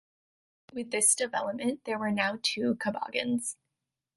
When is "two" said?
2.41-2.73